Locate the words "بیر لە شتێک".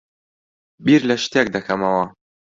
0.85-1.47